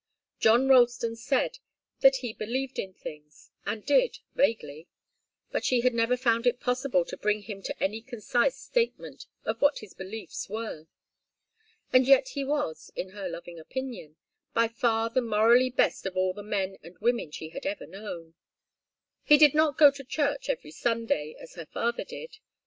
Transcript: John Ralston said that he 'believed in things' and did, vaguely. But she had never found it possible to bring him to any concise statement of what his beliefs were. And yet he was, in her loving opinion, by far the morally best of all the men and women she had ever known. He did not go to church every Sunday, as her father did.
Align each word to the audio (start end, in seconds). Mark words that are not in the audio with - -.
John 0.39 0.67
Ralston 0.67 1.15
said 1.15 1.59
that 1.99 2.15
he 2.25 2.33
'believed 2.33 2.79
in 2.79 2.95
things' 2.95 3.51
and 3.67 3.85
did, 3.85 4.17
vaguely. 4.33 4.87
But 5.51 5.63
she 5.63 5.81
had 5.81 5.93
never 5.93 6.17
found 6.17 6.47
it 6.47 6.59
possible 6.59 7.05
to 7.05 7.15
bring 7.15 7.43
him 7.43 7.61
to 7.61 7.77
any 7.83 8.01
concise 8.01 8.57
statement 8.57 9.27
of 9.45 9.61
what 9.61 9.77
his 9.77 9.93
beliefs 9.93 10.49
were. 10.49 10.87
And 11.93 12.07
yet 12.07 12.29
he 12.29 12.43
was, 12.43 12.89
in 12.95 13.09
her 13.09 13.29
loving 13.29 13.59
opinion, 13.59 14.15
by 14.55 14.69
far 14.69 15.11
the 15.11 15.21
morally 15.21 15.69
best 15.69 16.07
of 16.07 16.17
all 16.17 16.33
the 16.33 16.41
men 16.41 16.77
and 16.81 16.97
women 16.97 17.29
she 17.29 17.49
had 17.49 17.67
ever 17.67 17.85
known. 17.85 18.33
He 19.21 19.37
did 19.37 19.53
not 19.53 19.77
go 19.77 19.91
to 19.91 20.03
church 20.03 20.49
every 20.49 20.71
Sunday, 20.71 21.35
as 21.39 21.53
her 21.53 21.67
father 21.67 22.05
did. 22.05 22.39